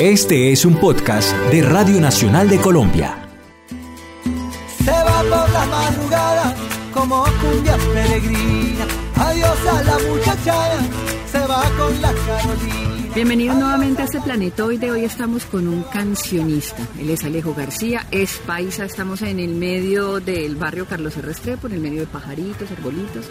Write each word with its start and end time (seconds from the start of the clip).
Este 0.00 0.50
es 0.50 0.64
un 0.64 0.76
podcast 0.76 1.30
de 1.52 1.60
Radio 1.60 2.00
Nacional 2.00 2.48
de 2.48 2.58
Colombia. 2.58 3.18
Se 4.82 4.90
va 4.90 5.18
por 5.18 5.50
la 5.50 5.66
madrugada 5.66 6.56
como 6.94 7.22
cumbia 7.42 7.76
peregrina. 7.92 8.86
Adiós 9.16 9.58
a 9.70 9.82
la 9.82 9.98
muchachada, 10.08 10.78
se 11.30 11.38
va 11.40 11.70
con 11.76 12.00
la 12.00 12.14
Carolina. 12.14 12.99
Bienvenidos 13.12 13.56
nuevamente 13.56 14.02
a 14.02 14.04
este 14.04 14.20
planetoide. 14.20 14.92
Hoy 14.92 15.04
estamos 15.04 15.44
con 15.44 15.66
un 15.66 15.82
cancionista. 15.82 16.86
Él 16.96 17.10
es 17.10 17.24
Alejo 17.24 17.54
García, 17.54 18.06
es 18.12 18.38
paisa. 18.46 18.84
Estamos 18.84 19.22
en 19.22 19.40
el 19.40 19.56
medio 19.56 20.20
del 20.20 20.54
barrio 20.54 20.86
Carlos 20.86 21.16
R. 21.16 21.26
Restrepo, 21.26 21.66
en 21.66 21.72
el 21.72 21.80
medio 21.80 22.02
de 22.02 22.06
pajaritos, 22.06 22.70
arbolitos, 22.70 23.26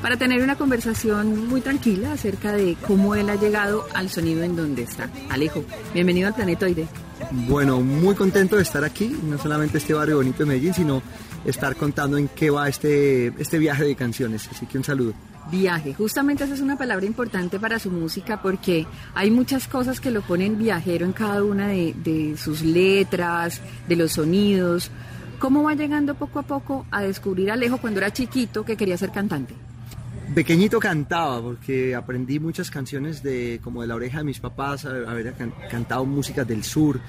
para 0.00 0.16
tener 0.16 0.40
una 0.40 0.54
conversación 0.54 1.48
muy 1.48 1.60
tranquila 1.60 2.12
acerca 2.12 2.52
de 2.52 2.76
cómo 2.86 3.16
él 3.16 3.28
ha 3.28 3.34
llegado 3.34 3.84
al 3.92 4.08
sonido 4.08 4.44
en 4.44 4.54
donde 4.54 4.82
está. 4.82 5.10
Alejo, 5.28 5.64
bienvenido 5.92 6.28
al 6.28 6.34
planetoide. 6.34 6.86
Bueno, 7.30 7.80
muy 7.80 8.14
contento 8.14 8.56
de 8.56 8.62
estar 8.62 8.84
aquí, 8.84 9.16
no 9.24 9.38
solamente 9.38 9.78
este 9.78 9.94
barrio 9.94 10.16
bonito 10.16 10.38
de 10.38 10.46
Medellín, 10.46 10.74
sino 10.74 11.02
estar 11.44 11.76
contando 11.76 12.16
en 12.16 12.28
qué 12.28 12.50
va 12.50 12.68
este, 12.68 13.28
este 13.40 13.58
viaje 13.58 13.84
de 13.84 13.94
canciones. 13.94 14.48
Así 14.50 14.66
que 14.66 14.78
un 14.78 14.84
saludo. 14.84 15.14
Viaje, 15.50 15.92
justamente 15.92 16.44
esa 16.44 16.54
es 16.54 16.60
una 16.60 16.78
palabra 16.78 17.04
importante 17.04 17.60
para 17.60 17.78
su 17.78 17.90
música 17.90 18.40
porque 18.40 18.86
hay 19.14 19.30
muchas 19.30 19.68
cosas 19.68 20.00
que 20.00 20.10
lo 20.10 20.22
ponen 20.22 20.58
viajero 20.58 21.04
en 21.04 21.12
cada 21.12 21.44
una 21.44 21.68
de, 21.68 21.94
de 22.02 22.36
sus 22.38 22.62
letras, 22.62 23.60
de 23.86 23.96
los 23.96 24.12
sonidos. 24.12 24.90
¿Cómo 25.38 25.64
va 25.64 25.74
llegando 25.74 26.14
poco 26.14 26.38
a 26.38 26.42
poco 26.44 26.86
a 26.90 27.02
descubrir 27.02 27.50
a 27.50 27.54
Alejo 27.54 27.78
cuando 27.78 28.00
era 28.00 28.12
chiquito 28.12 28.64
que 28.64 28.76
quería 28.76 28.96
ser 28.96 29.10
cantante? 29.10 29.54
Pequeñito 30.34 30.80
cantaba 30.80 31.40
porque 31.40 31.94
aprendí 31.94 32.40
muchas 32.40 32.70
canciones 32.70 33.22
de 33.22 33.60
como 33.62 33.82
de 33.82 33.86
la 33.88 33.94
oreja 33.94 34.18
de 34.18 34.24
mis 34.24 34.40
papás, 34.40 34.84
haber 34.84 35.32
can- 35.34 35.52
cantado 35.70 36.04
músicas 36.04 36.46
del 36.46 36.64
sur. 36.64 37.00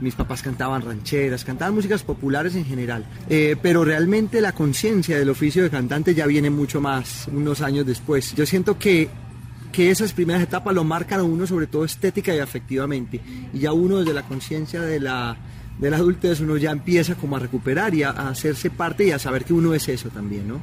Mis 0.00 0.14
papás 0.14 0.42
cantaban 0.42 0.82
rancheras, 0.82 1.44
cantaban 1.44 1.74
músicas 1.74 2.02
populares 2.02 2.56
en 2.56 2.64
general. 2.64 3.06
Eh, 3.28 3.56
pero 3.62 3.84
realmente 3.84 4.40
la 4.40 4.52
conciencia 4.52 5.16
del 5.16 5.28
oficio 5.30 5.62
de 5.62 5.70
cantante 5.70 6.14
ya 6.14 6.26
viene 6.26 6.50
mucho 6.50 6.80
más, 6.80 7.28
unos 7.32 7.60
años 7.60 7.86
después. 7.86 8.34
Yo 8.34 8.46
siento 8.46 8.78
que 8.78 9.08
que 9.70 9.90
esas 9.90 10.12
primeras 10.12 10.42
etapas 10.42 10.74
lo 10.74 10.84
marcan 10.84 11.20
a 11.20 11.22
uno 11.22 11.46
sobre 11.46 11.66
todo 11.66 11.86
estética 11.86 12.34
y 12.34 12.40
afectivamente 12.40 13.22
y 13.54 13.58
ya 13.58 13.72
uno 13.72 14.00
desde 14.00 14.12
la 14.12 14.22
conciencia 14.22 14.82
de 14.82 15.00
la 15.00 15.34
de 15.78 15.88
adultez 15.94 16.40
uno 16.40 16.58
ya 16.58 16.72
empieza 16.72 17.14
como 17.14 17.36
a 17.36 17.38
recuperar 17.38 17.94
y 17.94 18.02
a 18.02 18.10
hacerse 18.10 18.68
parte 18.68 19.06
y 19.06 19.12
a 19.12 19.18
saber 19.18 19.46
que 19.46 19.54
uno 19.54 19.72
es 19.72 19.88
eso 19.88 20.10
también, 20.10 20.46
¿no? 20.46 20.60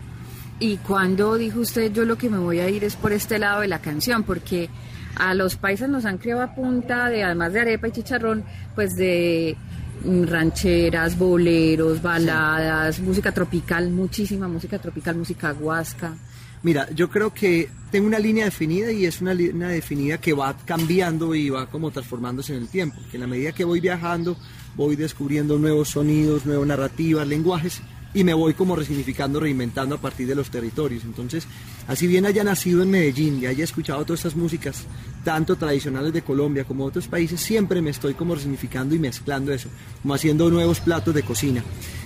¿Y 0.59 0.75
cuando 0.77 1.37
dijo 1.37 1.61
usted 1.61 1.93
yo 1.93 2.03
lo 2.03 2.17
que 2.17 2.29
me 2.29 2.37
voy 2.37 2.59
a 2.59 2.69
ir 2.69 2.83
es 2.83 2.97
por 2.97 3.13
este 3.13 3.39
lado 3.39 3.61
de 3.61 3.69
la 3.69 3.79
canción? 3.79 4.23
Porque 4.23 4.69
a 5.15 5.33
los 5.33 5.55
paisas 5.55 5.89
nos 5.89 6.03
han 6.03 6.17
criado 6.17 6.41
a 6.41 6.53
punta 6.53 7.09
de, 7.09 7.23
además 7.23 7.53
de 7.53 7.61
arepa 7.61 7.87
y 7.87 7.91
chicharrón, 7.91 8.43
pues 8.75 8.97
de 8.97 9.55
mm, 10.03 10.23
rancheras, 10.23 11.17
boleros, 11.17 12.01
baladas, 12.01 12.99
música 12.99 13.31
tropical, 13.31 13.89
muchísima 13.89 14.49
música 14.49 14.79
tropical, 14.79 15.15
música 15.15 15.53
huasca. 15.53 16.17
Mira, 16.61 16.89
yo 16.93 17.09
creo 17.09 17.33
que 17.33 17.69
tengo 17.89 18.07
una 18.07 18.19
línea 18.19 18.43
definida 18.43 18.91
y 18.91 19.05
es 19.05 19.21
una 19.21 19.33
línea 19.33 19.69
definida 19.69 20.17
que 20.17 20.33
va 20.33 20.57
cambiando 20.65 21.33
y 21.35 21.49
va 21.49 21.67
como 21.67 21.89
transformándose 21.89 22.53
en 22.53 22.63
el 22.63 22.67
tiempo. 22.67 22.97
Que 23.09 23.15
en 23.15 23.21
la 23.21 23.27
medida 23.27 23.53
que 23.53 23.63
voy 23.63 23.79
viajando, 23.79 24.35
voy 24.75 24.97
descubriendo 24.97 25.57
nuevos 25.57 25.87
sonidos, 25.87 26.45
nuevas 26.45 26.67
narrativas, 26.67 27.25
lenguajes 27.25 27.81
y 28.13 28.23
me 28.23 28.33
voy 28.33 28.53
como 28.53 28.75
resignificando, 28.75 29.39
reinventando 29.39 29.95
a 29.95 30.01
partir 30.01 30.27
de 30.27 30.35
los 30.35 30.49
territorios. 30.49 31.03
Entonces, 31.03 31.45
así 31.87 32.07
bien 32.07 32.25
haya 32.25 32.43
nacido 32.43 32.81
en 32.81 32.91
Medellín 32.91 33.39
y 33.41 33.45
haya 33.45 33.63
escuchado 33.63 34.03
todas 34.03 34.19
estas 34.19 34.35
músicas, 34.35 34.85
tanto 35.23 35.55
tradicionales 35.55 36.13
de 36.13 36.21
Colombia 36.21 36.63
como 36.63 36.85
de 36.85 36.89
otros 36.89 37.07
países, 37.07 37.39
siempre 37.39 37.81
me 37.81 37.91
estoy 37.91 38.13
como 38.13 38.35
resignificando 38.35 38.95
y 38.95 38.99
mezclando 38.99 39.53
eso, 39.53 39.69
como 40.01 40.13
haciendo 40.13 40.49
nuevos 40.49 40.79
platos 40.79 41.13
de 41.13 41.23
cocina. 41.23 41.63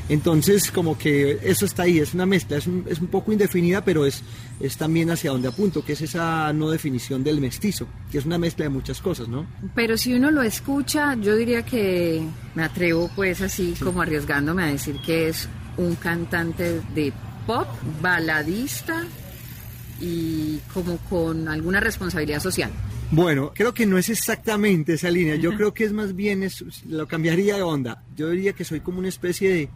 Entonces, 0.09 0.69
como 0.69 0.97
que 0.97 1.39
eso 1.43 1.65
está 1.65 1.83
ahí, 1.83 1.99
es 1.99 2.13
una 2.13 2.25
mezcla, 2.25 2.57
es 2.57 2.67
un, 2.67 2.85
es 2.89 2.99
un 2.99 3.07
poco 3.07 3.31
indefinida, 3.31 3.85
pero 3.85 4.05
es, 4.05 4.21
es 4.59 4.75
también 4.75 5.09
hacia 5.09 5.31
donde 5.31 5.47
apunto, 5.47 5.85
que 5.85 5.93
es 5.93 6.01
esa 6.01 6.51
no 6.51 6.69
definición 6.69 7.23
del 7.23 7.39
mestizo, 7.39 7.87
que 8.11 8.17
es 8.17 8.25
una 8.25 8.37
mezcla 8.37 8.65
de 8.65 8.69
muchas 8.69 8.99
cosas, 8.99 9.29
¿no? 9.29 9.45
Pero 9.73 9.97
si 9.97 10.13
uno 10.13 10.29
lo 10.29 10.41
escucha, 10.41 11.15
yo 11.15 11.37
diría 11.37 11.63
que 11.63 12.21
me 12.53 12.63
atrevo 12.63 13.09
pues 13.15 13.41
así 13.41 13.75
como 13.81 14.01
arriesgándome 14.01 14.63
a 14.63 14.67
decir 14.67 14.97
que 15.05 15.29
es 15.29 15.47
un 15.77 15.95
cantante 15.95 16.81
de 16.95 17.11
pop, 17.47 17.67
baladista 18.01 19.03
y 20.01 20.57
como 20.73 20.97
con 21.09 21.47
alguna 21.47 21.79
responsabilidad 21.79 22.39
social. 22.41 22.71
Bueno, 23.11 23.51
creo 23.53 23.73
que 23.73 23.85
no 23.85 23.97
es 23.97 24.09
exactamente 24.09 24.93
esa 24.93 25.09
línea. 25.11 25.35
Yo 25.35 25.55
creo 25.55 25.73
que 25.73 25.83
es 25.83 25.93
más 25.93 26.15
bien, 26.15 26.41
es- 26.43 26.63
lo 26.87 27.07
cambiaría 27.07 27.55
de 27.57 27.61
onda. 27.61 28.03
Yo 28.15 28.29
diría 28.31 28.53
que 28.53 28.65
soy 28.65 28.79
como 28.79 28.99
una 28.99 29.09
especie 29.09 29.49
de 29.53 29.69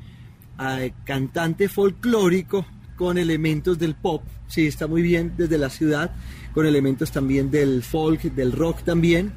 eh, 0.59 0.91
cantante 1.05 1.69
folclórico 1.69 2.65
con 2.95 3.19
elementos 3.19 3.77
del 3.77 3.93
pop. 3.93 4.23
Sí, 4.47 4.65
está 4.65 4.87
muy 4.87 5.03
bien 5.03 5.33
desde 5.37 5.59
la 5.59 5.69
ciudad, 5.69 6.15
con 6.51 6.65
elementos 6.65 7.11
también 7.11 7.51
del 7.51 7.83
folk, 7.83 8.21
del 8.23 8.51
rock 8.53 8.81
también, 8.83 9.33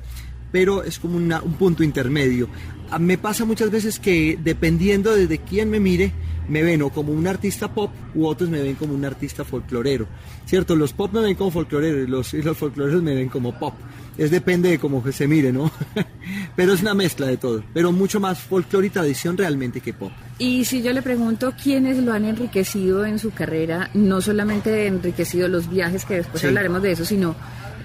pero 0.50 0.82
es 0.82 0.98
como 0.98 1.18
una- 1.18 1.42
un 1.42 1.52
punto 1.54 1.84
intermedio. 1.84 2.48
A- 2.90 2.98
Me 2.98 3.18
pasa 3.18 3.44
muchas 3.44 3.70
veces 3.70 3.98
que 3.98 4.38
dependiendo 4.42 5.14
desde 5.14 5.36
quién 5.40 5.68
me 5.68 5.78
mire, 5.78 6.12
me 6.48 6.62
ven 6.62 6.82
o 6.82 6.90
como 6.90 7.12
un 7.12 7.26
artista 7.26 7.72
pop 7.72 7.90
u 8.14 8.26
otros 8.26 8.50
me 8.50 8.60
ven 8.60 8.74
como 8.74 8.94
un 8.94 9.04
artista 9.04 9.44
folclorero. 9.44 10.06
¿Cierto? 10.46 10.74
Los 10.74 10.92
pop 10.92 11.12
me 11.12 11.20
ven 11.20 11.34
como 11.36 11.50
folcloreros 11.50 12.08
y 12.08 12.10
los, 12.10 12.34
y 12.34 12.42
los 12.42 12.56
folcloreros 12.56 13.02
me 13.02 13.14
ven 13.14 13.28
como 13.28 13.56
pop. 13.58 13.74
Es 14.18 14.30
depende 14.30 14.68
de 14.68 14.78
cómo 14.78 15.02
se 15.12 15.26
mire, 15.28 15.52
¿no? 15.52 15.70
Pero 16.56 16.72
es 16.74 16.82
una 16.82 16.94
mezcla 16.94 17.26
de 17.26 17.36
todo. 17.36 17.62
Pero 17.72 17.92
mucho 17.92 18.20
más 18.20 18.40
folclore 18.40 18.88
y 18.88 18.90
tradición 18.90 19.36
realmente 19.38 19.80
que 19.80 19.92
pop. 19.94 20.10
Y 20.38 20.64
si 20.64 20.82
yo 20.82 20.92
le 20.92 21.02
pregunto 21.02 21.52
quiénes 21.62 21.98
lo 21.98 22.12
han 22.12 22.24
enriquecido 22.24 23.04
en 23.04 23.18
su 23.18 23.30
carrera, 23.30 23.88
no 23.94 24.20
solamente 24.20 24.86
enriquecido 24.86 25.48
los 25.48 25.70
viajes, 25.70 26.04
que 26.04 26.14
después 26.16 26.40
Sí. 26.40 26.48
hablaremos 26.48 26.82
de 26.82 26.92
eso, 26.92 27.04
sino 27.04 27.34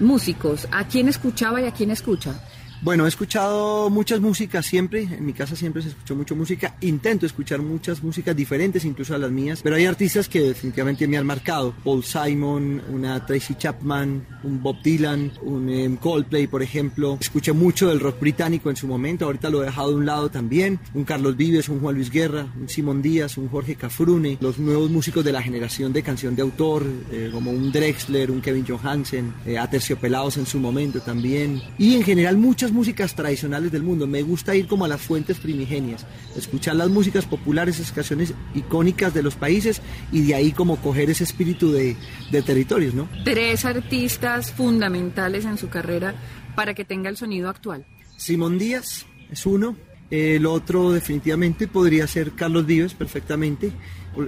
músicos, 0.00 0.68
¿a 0.72 0.86
quién 0.86 1.08
escuchaba 1.08 1.60
y 1.60 1.66
a 1.66 1.70
quién 1.72 1.90
escucha? 1.90 2.34
Bueno, 2.82 3.06
he 3.06 3.08
escuchado 3.08 3.88
muchas 3.88 4.20
músicas 4.20 4.66
siempre, 4.66 5.02
en 5.02 5.24
mi 5.24 5.32
casa 5.32 5.56
siempre 5.56 5.82
se 5.82 5.88
escuchó 5.88 6.14
mucho 6.14 6.36
música, 6.36 6.76
intento 6.82 7.24
escuchar 7.24 7.60
muchas 7.60 8.02
músicas 8.02 8.36
diferentes, 8.36 8.84
incluso 8.84 9.14
a 9.14 9.18
las 9.18 9.30
mías, 9.30 9.60
pero 9.62 9.76
hay 9.76 9.86
artistas 9.86 10.28
que 10.28 10.40
definitivamente 10.40 11.08
me 11.08 11.16
han 11.16 11.26
marcado, 11.26 11.74
Paul 11.82 12.04
Simon, 12.04 12.82
una 12.90 13.24
Tracy 13.24 13.54
Chapman, 13.54 14.26
un 14.44 14.62
Bob 14.62 14.82
Dylan, 14.82 15.32
un 15.42 15.70
em, 15.70 15.96
Coldplay, 15.96 16.46
por 16.46 16.62
ejemplo, 16.62 17.16
escuché 17.18 17.52
mucho 17.52 17.88
del 17.88 17.98
rock 17.98 18.20
británico 18.20 18.68
en 18.68 18.76
su 18.76 18.86
momento, 18.86 19.24
ahorita 19.24 19.48
lo 19.48 19.62
he 19.62 19.66
dejado 19.66 19.90
de 19.90 19.96
un 19.96 20.06
lado 20.06 20.30
también, 20.30 20.78
un 20.94 21.04
Carlos 21.04 21.36
Vives, 21.36 21.68
un 21.70 21.80
Juan 21.80 21.94
Luis 21.94 22.10
Guerra, 22.10 22.46
un 22.60 22.68
Simón 22.68 23.00
Díaz, 23.00 23.38
un 23.38 23.48
Jorge 23.48 23.74
Cafrune, 23.74 24.36
los 24.40 24.58
nuevos 24.58 24.90
músicos 24.90 25.24
de 25.24 25.32
la 25.32 25.42
generación 25.42 25.92
de 25.92 26.02
canción 26.02 26.36
de 26.36 26.42
autor, 26.42 26.84
eh, 27.10 27.30
como 27.32 27.50
un 27.50 27.72
Drexler, 27.72 28.30
un 28.30 28.42
Kevin 28.42 28.66
Johansen, 28.66 29.32
eh, 29.46 29.58
Aterciopelados 29.58 30.36
en 30.36 30.46
su 30.46 30.60
momento 30.60 31.00
también, 31.00 31.62
y 31.78 31.94
en 31.94 32.04
general 32.04 32.36
muchas 32.36 32.65
músicas 32.72 33.14
tradicionales 33.14 33.72
del 33.72 33.82
mundo. 33.82 34.06
Me 34.06 34.22
gusta 34.22 34.54
ir 34.54 34.66
como 34.66 34.84
a 34.84 34.88
las 34.88 35.00
fuentes 35.00 35.38
primigenias, 35.38 36.06
escuchar 36.36 36.76
las 36.76 36.88
músicas 36.88 37.26
populares, 37.26 37.78
esas 37.78 37.92
canciones 37.92 38.34
icónicas 38.54 39.14
de 39.14 39.22
los 39.22 39.34
países 39.34 39.80
y 40.12 40.22
de 40.22 40.34
ahí 40.34 40.52
como 40.52 40.76
coger 40.76 41.10
ese 41.10 41.24
espíritu 41.24 41.72
de, 41.72 41.96
de 42.30 42.42
territorios, 42.42 42.94
¿no? 42.94 43.08
Tres 43.24 43.64
artistas 43.64 44.52
fundamentales 44.52 45.44
en 45.44 45.58
su 45.58 45.68
carrera 45.68 46.14
para 46.54 46.74
que 46.74 46.84
tenga 46.84 47.08
el 47.08 47.16
sonido 47.16 47.48
actual. 47.48 47.84
Simón 48.16 48.58
Díaz 48.58 49.06
es 49.30 49.46
uno, 49.46 49.76
el 50.10 50.46
otro 50.46 50.92
definitivamente 50.92 51.66
podría 51.66 52.06
ser 52.06 52.32
Carlos 52.32 52.64
Vives 52.66 52.94
perfectamente 52.94 53.72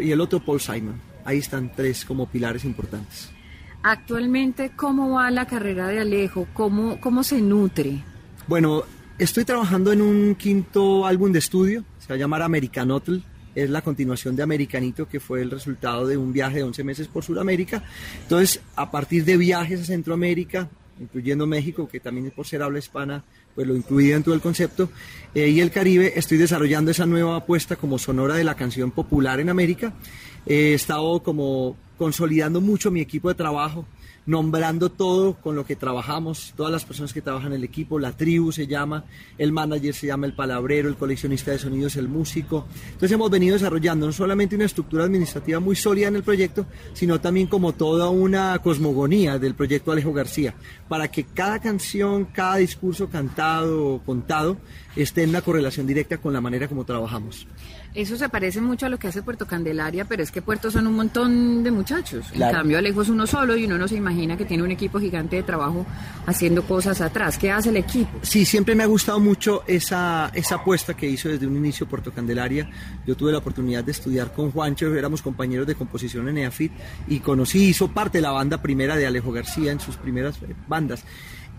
y 0.00 0.10
el 0.10 0.20
otro 0.20 0.44
Paul 0.44 0.60
Simon. 0.60 1.00
Ahí 1.24 1.38
están 1.38 1.72
tres 1.74 2.04
como 2.04 2.26
pilares 2.26 2.64
importantes. 2.64 3.30
Actualmente, 3.82 4.72
¿cómo 4.74 5.10
va 5.10 5.30
la 5.30 5.46
carrera 5.46 5.86
de 5.88 6.00
Alejo? 6.00 6.48
¿Cómo, 6.52 7.00
cómo 7.00 7.22
se 7.22 7.40
nutre? 7.40 8.02
Bueno, 8.48 8.84
estoy 9.18 9.44
trabajando 9.44 9.92
en 9.92 10.00
un 10.00 10.34
quinto 10.34 11.04
álbum 11.04 11.30
de 11.32 11.38
estudio, 11.38 11.84
se 11.98 12.08
va 12.08 12.14
a 12.14 12.18
llamar 12.18 12.40
Americanotl. 12.40 13.18
Es 13.54 13.68
la 13.68 13.82
continuación 13.82 14.36
de 14.36 14.42
Americanito, 14.42 15.06
que 15.06 15.20
fue 15.20 15.42
el 15.42 15.50
resultado 15.50 16.06
de 16.06 16.16
un 16.16 16.32
viaje 16.32 16.56
de 16.56 16.62
11 16.62 16.82
meses 16.82 17.08
por 17.08 17.22
Sudamérica. 17.22 17.84
Entonces, 18.22 18.62
a 18.74 18.90
partir 18.90 19.26
de 19.26 19.36
viajes 19.36 19.82
a 19.82 19.84
Centroamérica, 19.84 20.70
incluyendo 20.98 21.46
México, 21.46 21.90
que 21.90 22.00
también 22.00 22.28
es 22.28 22.32
por 22.32 22.46
ser 22.46 22.62
habla 22.62 22.78
hispana, 22.78 23.22
pues 23.54 23.66
lo 23.66 23.76
incluí 23.76 24.08
dentro 24.08 24.32
del 24.32 24.40
concepto, 24.40 24.88
eh, 25.34 25.48
y 25.48 25.60
el 25.60 25.70
Caribe, 25.70 26.14
estoy 26.16 26.38
desarrollando 26.38 26.90
esa 26.90 27.04
nueva 27.04 27.36
apuesta 27.36 27.76
como 27.76 27.98
sonora 27.98 28.34
de 28.34 28.44
la 28.44 28.54
canción 28.54 28.92
popular 28.92 29.40
en 29.40 29.50
América. 29.50 29.92
Eh, 30.46 30.70
he 30.70 30.74
estado 30.74 31.22
como 31.22 31.76
consolidando 31.98 32.62
mucho 32.62 32.90
mi 32.90 33.02
equipo 33.02 33.28
de 33.28 33.34
trabajo, 33.34 33.84
nombrando 34.28 34.90
todo 34.90 35.36
con 35.40 35.56
lo 35.56 35.64
que 35.64 35.74
trabajamos, 35.74 36.52
todas 36.54 36.70
las 36.70 36.84
personas 36.84 37.14
que 37.14 37.22
trabajan 37.22 37.52
en 37.52 37.60
el 37.60 37.64
equipo, 37.64 37.98
la 37.98 38.12
tribu 38.12 38.52
se 38.52 38.66
llama, 38.66 39.06
el 39.38 39.52
manager 39.52 39.94
se 39.94 40.06
llama 40.06 40.26
el 40.26 40.34
palabrero, 40.34 40.90
el 40.90 40.96
coleccionista 40.96 41.50
de 41.50 41.58
sonidos, 41.58 41.96
el 41.96 42.08
músico. 42.08 42.66
Entonces 42.88 43.12
hemos 43.12 43.30
venido 43.30 43.54
desarrollando 43.54 44.04
no 44.04 44.12
solamente 44.12 44.54
una 44.54 44.66
estructura 44.66 45.04
administrativa 45.04 45.60
muy 45.60 45.76
sólida 45.76 46.08
en 46.08 46.16
el 46.16 46.22
proyecto, 46.22 46.66
sino 46.92 47.18
también 47.18 47.46
como 47.46 47.72
toda 47.72 48.10
una 48.10 48.58
cosmogonía 48.58 49.38
del 49.38 49.54
proyecto 49.54 49.92
Alejo 49.92 50.12
García, 50.12 50.54
para 50.90 51.08
que 51.10 51.24
cada 51.24 51.58
canción, 51.58 52.26
cada 52.26 52.56
discurso 52.56 53.08
cantado 53.08 53.94
o 53.94 54.02
contado 54.04 54.58
esté 54.94 55.22
en 55.22 55.30
una 55.30 55.40
correlación 55.40 55.86
directa 55.86 56.18
con 56.18 56.34
la 56.34 56.42
manera 56.42 56.68
como 56.68 56.84
trabajamos. 56.84 57.46
Eso 57.94 58.16
se 58.16 58.28
parece 58.28 58.60
mucho 58.60 58.86
a 58.86 58.88
lo 58.88 58.98
que 58.98 59.08
hace 59.08 59.22
Puerto 59.22 59.46
Candelaria, 59.46 60.04
pero 60.04 60.22
es 60.22 60.30
que 60.30 60.42
Puerto 60.42 60.70
son 60.70 60.86
un 60.86 60.94
montón 60.94 61.62
de 61.62 61.70
muchachos. 61.70 62.26
En 62.32 62.40
cambio, 62.40 62.78
Alejo 62.78 63.02
es 63.02 63.08
uno 63.08 63.26
solo 63.26 63.56
y 63.56 63.64
uno 63.64 63.78
no 63.78 63.88
se 63.88 63.96
imagina 63.96 64.36
que 64.36 64.44
tiene 64.44 64.62
un 64.62 64.70
equipo 64.70 65.00
gigante 65.00 65.36
de 65.36 65.42
trabajo 65.42 65.86
haciendo 66.26 66.62
cosas 66.62 67.00
atrás. 67.00 67.38
¿Qué 67.38 67.50
hace 67.50 67.70
el 67.70 67.78
equipo? 67.78 68.10
Sí, 68.22 68.44
siempre 68.44 68.74
me 68.74 68.84
ha 68.84 68.86
gustado 68.86 69.18
mucho 69.20 69.64
esa, 69.66 70.30
esa 70.34 70.56
apuesta 70.56 70.94
que 70.94 71.08
hizo 71.08 71.28
desde 71.28 71.46
un 71.46 71.56
inicio 71.56 71.88
Puerto 71.88 72.12
Candelaria. 72.12 72.68
Yo 73.06 73.16
tuve 73.16 73.32
la 73.32 73.38
oportunidad 73.38 73.82
de 73.82 73.92
estudiar 73.92 74.32
con 74.32 74.52
Juancho, 74.52 74.94
éramos 74.94 75.22
compañeros 75.22 75.66
de 75.66 75.74
composición 75.74 76.28
en 76.28 76.38
EAFIT 76.38 76.72
y 77.08 77.20
conocí, 77.20 77.64
hizo 77.64 77.88
parte 77.88 78.18
de 78.18 78.22
la 78.22 78.30
banda 78.30 78.60
primera 78.60 78.96
de 78.96 79.06
Alejo 79.06 79.32
García 79.32 79.72
en 79.72 79.80
sus 79.80 79.96
primeras 79.96 80.38
bandas. 80.68 81.04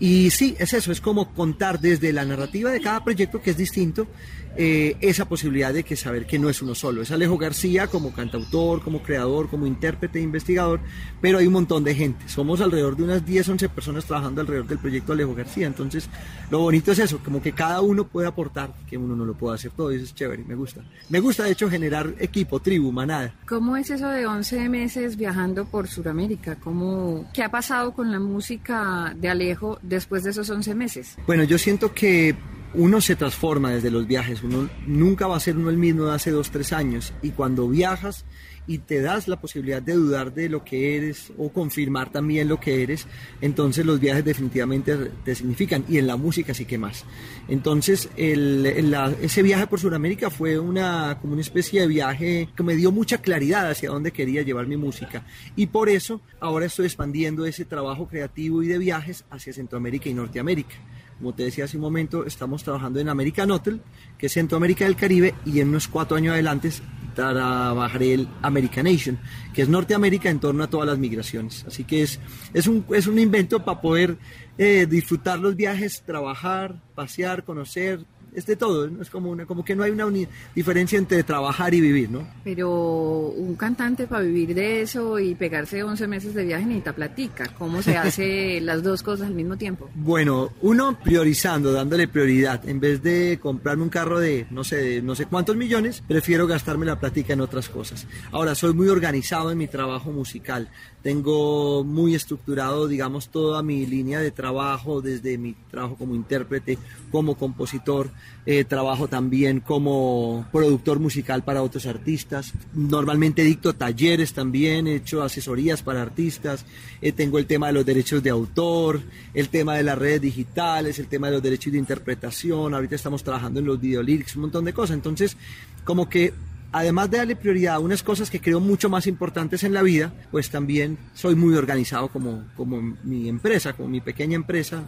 Y 0.00 0.30
sí, 0.30 0.56
es 0.58 0.72
eso, 0.72 0.90
es 0.90 1.00
como 1.00 1.32
contar 1.34 1.78
desde 1.78 2.12
la 2.12 2.24
narrativa 2.24 2.70
de 2.70 2.80
cada 2.80 3.04
proyecto 3.04 3.42
que 3.42 3.50
es 3.50 3.56
distinto, 3.58 4.08
eh, 4.56 4.96
esa 5.00 5.28
posibilidad 5.28 5.72
de 5.72 5.84
que 5.84 5.94
saber 5.94 6.26
que 6.26 6.38
no 6.38 6.48
es 6.48 6.60
uno 6.60 6.74
solo. 6.74 7.02
Es 7.02 7.10
Alejo 7.12 7.38
García 7.38 7.86
como 7.86 8.12
cantautor, 8.12 8.82
como 8.82 9.02
creador, 9.02 9.48
como 9.48 9.66
intérprete, 9.66 10.20
investigador, 10.20 10.80
pero 11.20 11.38
hay 11.38 11.46
un 11.46 11.52
montón 11.52 11.84
de 11.84 11.94
gente. 11.94 12.28
Somos 12.28 12.60
alrededor 12.60 12.96
de 12.96 13.04
unas 13.04 13.24
10, 13.24 13.48
11 13.50 13.68
personas 13.68 14.06
trabajando 14.06 14.40
alrededor 14.40 14.66
del 14.66 14.78
proyecto 14.78 15.12
Alejo 15.12 15.34
García. 15.34 15.66
Entonces, 15.66 16.08
lo 16.50 16.58
bonito 16.58 16.92
es 16.92 16.98
eso, 16.98 17.20
como 17.22 17.40
que 17.40 17.52
cada 17.52 17.80
uno 17.80 18.04
puede 18.04 18.26
aportar, 18.26 18.74
que 18.88 18.98
uno 18.98 19.14
no 19.14 19.24
lo 19.24 19.34
puede 19.34 19.54
hacer 19.54 19.70
todo, 19.70 19.92
y 19.92 19.96
eso 19.96 20.04
es 20.04 20.14
chévere, 20.14 20.44
me 20.44 20.56
gusta. 20.56 20.82
Me 21.08 21.20
gusta, 21.20 21.44
de 21.44 21.52
hecho, 21.52 21.70
generar 21.70 22.14
equipo, 22.18 22.58
tribu, 22.60 22.90
manada. 22.90 23.34
¿Cómo 23.46 23.76
es 23.76 23.90
eso 23.90 24.08
de 24.08 24.26
11 24.26 24.68
meses 24.68 25.16
viajando 25.16 25.64
por 25.64 25.86
Sudamérica? 25.86 26.56
¿Cómo, 26.56 27.30
¿Qué 27.32 27.44
ha 27.44 27.50
pasado 27.50 27.92
con 27.92 28.10
la 28.10 28.18
música 28.18 29.14
de 29.16 29.28
Alejo? 29.28 29.78
Después 29.90 30.22
de 30.22 30.30
esos 30.30 30.48
11 30.48 30.74
meses? 30.74 31.16
Bueno, 31.26 31.44
yo 31.44 31.58
siento 31.58 31.92
que 31.92 32.34
uno 32.74 33.00
se 33.00 33.16
transforma 33.16 33.70
desde 33.70 33.90
los 33.90 34.06
viajes, 34.06 34.42
uno 34.42 34.68
nunca 34.86 35.26
va 35.26 35.36
a 35.36 35.40
ser 35.40 35.56
uno 35.56 35.70
el 35.70 35.76
mismo 35.76 36.04
de 36.06 36.14
hace 36.14 36.30
dos, 36.30 36.50
tres 36.50 36.72
años 36.72 37.12
y 37.22 37.30
cuando 37.30 37.68
viajas 37.68 38.24
y 38.66 38.78
te 38.78 39.00
das 39.00 39.26
la 39.26 39.40
posibilidad 39.40 39.82
de 39.82 39.94
dudar 39.94 40.32
de 40.32 40.48
lo 40.48 40.62
que 40.62 40.96
eres 40.96 41.32
o 41.36 41.48
confirmar 41.48 42.12
también 42.12 42.48
lo 42.48 42.60
que 42.60 42.84
eres, 42.84 43.08
entonces 43.40 43.84
los 43.84 43.98
viajes 43.98 44.24
definitivamente 44.24 44.96
te 45.24 45.34
significan 45.34 45.84
y 45.88 45.98
en 45.98 46.06
la 46.06 46.16
música 46.16 46.54
sí 46.54 46.66
que 46.66 46.78
más. 46.78 47.04
Entonces 47.48 48.08
ese 48.16 49.42
viaje 49.42 49.66
por 49.66 49.80
Sudamérica 49.80 50.30
fue 50.30 50.58
una, 50.60 51.18
como 51.20 51.32
una 51.32 51.42
especie 51.42 51.80
de 51.80 51.88
viaje 51.88 52.48
que 52.56 52.62
me 52.62 52.76
dio 52.76 52.92
mucha 52.92 53.18
claridad 53.18 53.68
hacia 53.68 53.90
dónde 53.90 54.12
quería 54.12 54.42
llevar 54.42 54.68
mi 54.68 54.76
música 54.76 55.26
y 55.56 55.66
por 55.66 55.88
eso 55.88 56.20
ahora 56.38 56.66
estoy 56.66 56.86
expandiendo 56.86 57.46
ese 57.46 57.64
trabajo 57.64 58.06
creativo 58.06 58.62
y 58.62 58.68
de 58.68 58.78
viajes 58.78 59.24
hacia 59.30 59.52
Centroamérica 59.52 60.08
y 60.08 60.14
Norteamérica. 60.14 60.76
Como 61.20 61.34
te 61.34 61.42
decía 61.42 61.66
hace 61.66 61.76
un 61.76 61.82
momento, 61.82 62.24
estamos 62.24 62.64
trabajando 62.64 62.98
en 62.98 63.10
American 63.10 63.50
Hotel, 63.50 63.82
que 64.16 64.26
es 64.26 64.32
Centroamérica 64.32 64.86
del 64.86 64.96
Caribe, 64.96 65.34
y 65.44 65.60
en 65.60 65.68
unos 65.68 65.86
cuatro 65.86 66.16
años 66.16 66.32
adelante 66.32 66.70
trabajaré 67.14 68.14
el 68.14 68.28
American 68.40 68.84
Nation, 68.84 69.18
que 69.52 69.60
es 69.60 69.68
Norteamérica 69.68 70.30
en 70.30 70.40
torno 70.40 70.64
a 70.64 70.70
todas 70.70 70.86
las 70.86 70.98
migraciones. 70.98 71.66
Así 71.68 71.84
que 71.84 72.00
es, 72.00 72.18
es, 72.54 72.66
un, 72.66 72.86
es 72.94 73.06
un 73.06 73.18
invento 73.18 73.62
para 73.62 73.82
poder 73.82 74.16
eh, 74.56 74.86
disfrutar 74.88 75.38
los 75.38 75.54
viajes, 75.56 76.02
trabajar, 76.06 76.80
pasear, 76.94 77.44
conocer, 77.44 78.06
es 78.34 78.46
de 78.46 78.56
todo, 78.56 78.88
es 79.00 79.10
como, 79.10 79.30
una, 79.30 79.46
como 79.46 79.64
que 79.64 79.74
no 79.74 79.82
hay 79.82 79.90
una 79.90 80.06
diferencia 80.54 80.98
entre 80.98 81.22
trabajar 81.22 81.74
y 81.74 81.80
vivir, 81.80 82.10
¿no? 82.10 82.26
Pero 82.44 83.28
un 83.28 83.54
cantante 83.56 84.06
para 84.06 84.22
vivir 84.22 84.54
de 84.54 84.82
eso 84.82 85.18
y 85.18 85.34
pegarse 85.34 85.82
11 85.82 86.06
meses 86.06 86.34
de 86.34 86.44
viaje 86.44 86.64
necesita 86.64 86.92
platica. 86.92 87.48
¿Cómo 87.58 87.82
se 87.82 87.96
hace 87.96 88.60
las 88.60 88.82
dos 88.82 89.02
cosas 89.02 89.28
al 89.28 89.34
mismo 89.34 89.56
tiempo? 89.56 89.90
Bueno, 89.94 90.50
uno 90.62 90.98
priorizando, 91.02 91.72
dándole 91.72 92.08
prioridad. 92.08 92.68
En 92.68 92.80
vez 92.80 93.02
de 93.02 93.38
comprarme 93.40 93.82
un 93.82 93.88
carro 93.88 94.18
de 94.18 94.46
no 94.50 94.64
sé, 94.64 95.02
no 95.02 95.14
sé 95.14 95.26
cuántos 95.26 95.56
millones, 95.56 96.02
prefiero 96.06 96.46
gastarme 96.46 96.86
la 96.86 96.98
platica 96.98 97.32
en 97.32 97.40
otras 97.40 97.68
cosas. 97.68 98.06
Ahora, 98.32 98.54
soy 98.54 98.74
muy 98.74 98.88
organizado 98.88 99.50
en 99.50 99.58
mi 99.58 99.68
trabajo 99.68 100.10
musical. 100.10 100.68
Tengo 101.02 101.82
muy 101.82 102.14
estructurado, 102.14 102.86
digamos, 102.86 103.30
toda 103.30 103.62
mi 103.62 103.86
línea 103.86 104.20
de 104.20 104.30
trabajo, 104.30 105.00
desde 105.00 105.38
mi 105.38 105.54
trabajo 105.70 105.96
como 105.96 106.14
intérprete, 106.14 106.78
como 107.10 107.36
compositor, 107.36 108.10
eh, 108.46 108.64
trabajo 108.64 109.06
también 109.06 109.60
como 109.60 110.46
productor 110.50 110.98
musical 110.98 111.44
para 111.44 111.62
otros 111.62 111.86
artistas. 111.86 112.52
Normalmente 112.72 113.44
dicto 113.44 113.74
talleres 113.74 114.32
también, 114.32 114.86
he 114.86 114.96
hecho 114.96 115.22
asesorías 115.22 115.82
para 115.82 116.00
artistas, 116.00 116.64
eh, 117.02 117.12
tengo 117.12 117.38
el 117.38 117.46
tema 117.46 117.66
de 117.66 117.74
los 117.74 117.84
derechos 117.84 118.22
de 118.22 118.30
autor, 118.30 119.02
el 119.34 119.50
tema 119.50 119.74
de 119.76 119.82
las 119.82 119.98
redes 119.98 120.22
digitales, 120.22 120.98
el 120.98 121.06
tema 121.06 121.26
de 121.26 121.34
los 121.34 121.42
derechos 121.42 121.72
de 121.72 121.78
interpretación, 121.78 122.74
ahorita 122.74 122.94
estamos 122.94 123.22
trabajando 123.22 123.60
en 123.60 123.66
los 123.66 123.80
videolyrics, 123.80 124.36
un 124.36 124.42
montón 124.42 124.64
de 124.64 124.72
cosas. 124.72 124.96
Entonces, 124.96 125.36
como 125.84 126.08
que 126.08 126.32
además 126.72 127.10
de 127.10 127.18
darle 127.18 127.36
prioridad 127.36 127.74
a 127.74 127.78
unas 127.80 128.02
cosas 128.02 128.30
que 128.30 128.40
creo 128.40 128.58
mucho 128.58 128.88
más 128.88 129.06
importantes 129.06 129.64
en 129.64 129.74
la 129.74 129.82
vida, 129.82 130.14
pues 130.30 130.50
también 130.50 130.96
soy 131.14 131.34
muy 131.34 131.54
organizado 131.54 132.08
como, 132.08 132.44
como 132.56 132.80
mi 133.04 133.28
empresa, 133.28 133.74
como 133.74 133.88
mi 133.88 134.00
pequeña 134.00 134.36
empresa 134.36 134.82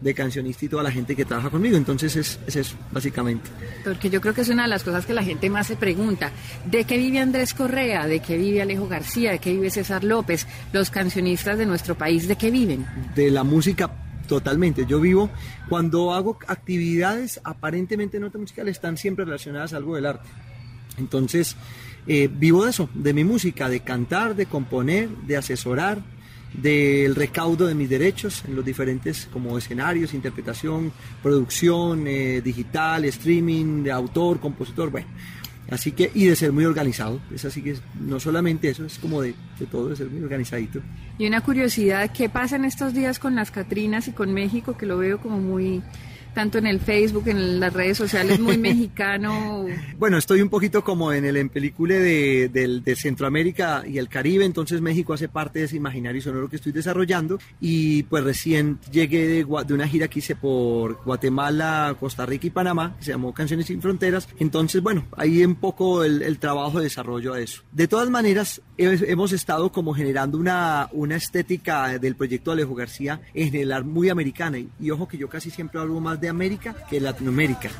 de 0.00 0.14
cancionista 0.14 0.64
y 0.64 0.68
toda 0.68 0.82
la 0.82 0.90
gente 0.90 1.14
que 1.14 1.24
trabaja 1.24 1.50
conmigo. 1.50 1.76
Entonces 1.76 2.16
es, 2.16 2.38
es, 2.46 2.56
eso, 2.56 2.76
básicamente. 2.92 3.50
Porque 3.84 4.10
yo 4.10 4.20
creo 4.20 4.34
que 4.34 4.40
es 4.42 4.48
una 4.48 4.62
de 4.62 4.68
las 4.68 4.82
cosas 4.82 5.06
que 5.06 5.14
la 5.14 5.22
gente 5.22 5.50
más 5.50 5.66
se 5.66 5.76
pregunta. 5.76 6.32
¿De 6.64 6.84
qué 6.84 6.98
vive 6.98 7.18
Andrés 7.18 7.54
Correa? 7.54 8.06
¿De 8.06 8.20
qué 8.20 8.36
vive 8.36 8.62
Alejo 8.62 8.88
García? 8.88 9.32
¿De 9.32 9.38
qué 9.38 9.52
vive 9.52 9.70
César 9.70 10.04
López? 10.04 10.46
Los 10.72 10.90
cancionistas 10.90 11.58
de 11.58 11.66
nuestro 11.66 11.96
país, 11.96 12.28
¿de 12.28 12.36
qué 12.36 12.50
viven? 12.50 12.86
De 13.14 13.30
la 13.30 13.44
música 13.44 13.90
Totalmente, 14.30 14.86
yo 14.86 15.00
vivo, 15.00 15.28
cuando 15.68 16.14
hago 16.14 16.38
actividades 16.46 17.40
aparentemente 17.42 18.20
no 18.20 18.30
musicales, 18.32 18.76
están 18.76 18.96
siempre 18.96 19.24
relacionadas 19.24 19.72
a 19.72 19.78
algo 19.78 19.96
del 19.96 20.06
arte. 20.06 20.28
Entonces, 20.98 21.56
eh, 22.06 22.30
vivo 22.32 22.62
de 22.62 22.70
eso, 22.70 22.88
de 22.94 23.12
mi 23.12 23.24
música, 23.24 23.68
de 23.68 23.80
cantar, 23.80 24.36
de 24.36 24.46
componer, 24.46 25.08
de 25.26 25.36
asesorar, 25.36 25.98
del 26.52 27.14
recaudo 27.14 27.66
de 27.66 27.74
mis 27.74 27.88
derechos 27.88 28.44
en 28.46 28.56
los 28.56 28.64
diferentes 28.64 29.28
como 29.32 29.56
escenarios, 29.56 30.14
interpretación, 30.14 30.92
producción, 31.22 32.06
eh, 32.06 32.40
digital, 32.42 33.04
streaming, 33.04 33.84
de 33.84 33.92
autor, 33.92 34.40
compositor, 34.40 34.90
bueno. 34.90 35.06
Así 35.70 35.92
que, 35.92 36.10
y 36.14 36.24
de 36.24 36.34
ser 36.34 36.50
muy 36.50 36.64
organizado, 36.64 37.20
es 37.32 37.44
así 37.44 37.62
que 37.62 37.76
no 38.00 38.18
solamente 38.18 38.68
eso, 38.68 38.84
es 38.84 38.98
como 38.98 39.22
de, 39.22 39.34
de 39.58 39.66
todo, 39.66 39.90
de 39.90 39.96
ser 39.96 40.10
muy 40.10 40.20
organizadito. 40.22 40.80
Y 41.16 41.26
una 41.28 41.42
curiosidad, 41.42 42.10
¿qué 42.12 42.28
pasa 42.28 42.56
en 42.56 42.64
estos 42.64 42.92
días 42.92 43.20
con 43.20 43.36
las 43.36 43.52
Catrinas 43.52 44.08
y 44.08 44.12
con 44.12 44.34
México? 44.34 44.76
Que 44.76 44.86
lo 44.86 44.98
veo 44.98 45.20
como 45.20 45.38
muy 45.38 45.80
tanto 46.34 46.58
en 46.58 46.66
el 46.66 46.80
Facebook, 46.80 47.28
en 47.28 47.60
las 47.60 47.72
redes 47.72 47.96
sociales, 47.98 48.38
muy 48.40 48.58
mexicano. 48.70 49.66
Bueno, 49.98 50.18
estoy 50.18 50.42
un 50.42 50.48
poquito 50.48 50.82
como 50.84 51.12
en 51.12 51.24
el 51.24 51.36
en 51.36 51.48
película 51.48 51.94
de, 51.94 52.48
de, 52.48 52.96
Centroamérica 52.96 53.84
y 53.86 53.98
el 53.98 54.08
Caribe, 54.08 54.44
entonces 54.44 54.80
México 54.80 55.12
hace 55.12 55.28
parte 55.28 55.60
de 55.60 55.64
ese 55.66 55.76
imaginario 55.76 56.20
sonoro 56.20 56.48
que 56.48 56.56
estoy 56.56 56.72
desarrollando 56.72 57.38
y 57.60 58.02
pues 58.04 58.24
recién 58.24 58.78
llegué 58.90 59.26
de, 59.26 59.44
de 59.44 59.74
una 59.74 59.88
gira 59.88 60.08
que 60.08 60.18
hice 60.18 60.36
por 60.36 61.02
Guatemala, 61.04 61.96
Costa 61.98 62.26
Rica 62.26 62.46
y 62.46 62.50
Panamá, 62.50 62.96
que 62.98 63.04
se 63.06 63.10
llamó 63.12 63.32
Canciones 63.32 63.66
sin 63.66 63.80
Fronteras, 63.80 64.28
entonces 64.38 64.82
bueno, 64.82 65.06
ahí 65.16 65.44
un 65.44 65.54
poco 65.54 66.04
el, 66.04 66.22
el 66.22 66.38
trabajo 66.38 66.78
de 66.78 66.84
desarrollo 66.84 67.34
a 67.34 67.40
eso. 67.40 67.62
De 67.72 67.88
todas 67.88 68.10
maneras, 68.10 68.60
hemos 68.76 69.32
estado 69.32 69.72
como 69.72 69.94
generando 69.94 70.38
una, 70.38 70.88
una 70.92 71.16
estética 71.16 71.98
del 71.98 72.16
proyecto 72.16 72.52
Alejo 72.52 72.74
García 72.74 73.20
en 73.34 73.50
general 73.50 73.84
muy 73.84 74.08
americana 74.08 74.58
y, 74.58 74.68
y 74.78 74.90
ojo 74.90 75.08
que 75.08 75.18
yo 75.18 75.28
casi 75.28 75.50
siempre 75.50 75.80
hablo 75.80 76.00
más 76.00 76.19
de 76.20 76.28
América 76.28 76.74
que 76.88 77.00
Latinoamérica. 77.00 77.70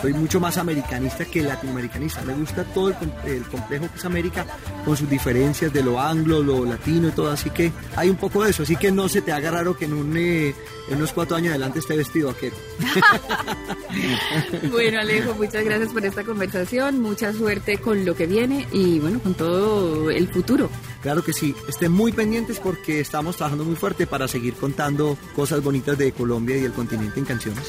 Soy 0.00 0.12
mucho 0.12 0.38
más 0.40 0.58
americanista 0.58 1.24
que 1.24 1.42
latinoamericanista. 1.42 2.22
Me 2.22 2.34
gusta 2.34 2.64
todo 2.64 2.92
el, 3.24 3.42
complejo 3.44 3.88
que 3.90 3.98
es 3.98 4.04
América 4.04 4.46
con 4.84 4.96
sus 4.96 5.08
diferencias 5.08 5.72
de 5.72 5.82
lo 5.82 5.98
anglo, 5.98 6.42
lo 6.42 6.64
latino 6.64 7.08
y 7.08 7.12
todo. 7.12 7.30
Así 7.30 7.50
que 7.50 7.72
hay 7.96 8.10
un 8.10 8.16
poco 8.16 8.44
de 8.44 8.50
eso. 8.50 8.62
Así 8.62 8.76
que 8.76 8.92
no 8.92 9.08
se 9.08 9.22
te 9.22 9.32
haga 9.32 9.50
raro 9.50 9.76
que 9.76 9.86
en, 9.86 9.94
un, 9.94 10.16
eh, 10.16 10.54
en 10.88 10.96
unos 10.96 11.12
cuatro 11.12 11.36
años 11.36 11.50
adelante 11.50 11.78
esté 11.78 11.96
vestido 11.96 12.30
aquel. 12.30 12.52
bueno, 14.70 15.00
Alejo, 15.00 15.34
muchas 15.34 15.64
gracias 15.64 15.92
por 15.92 16.04
esta 16.04 16.24
conversación. 16.24 17.00
Mucha 17.00 17.32
suerte 17.32 17.78
con 17.78 18.04
lo 18.04 18.14
que 18.14 18.26
viene 18.26 18.66
y 18.72 18.98
bueno, 18.98 19.18
con 19.20 19.34
todo 19.34 20.10
el 20.10 20.28
futuro. 20.28 20.68
Claro 21.02 21.24
que 21.24 21.32
sí. 21.32 21.54
Estén 21.68 21.92
muy 21.92 22.12
pendientes 22.12 22.60
porque 22.60 23.00
estamos 23.00 23.36
trabajando 23.36 23.64
muy 23.64 23.76
fuerte 23.76 24.06
para 24.06 24.28
seguir 24.28 24.54
contando 24.54 25.16
cosas 25.34 25.62
bonitas 25.62 25.96
de 25.96 26.12
Colombia 26.12 26.56
y 26.58 26.64
el 26.64 26.72
continente 26.72 27.18
en 27.18 27.26
canciones. 27.26 27.64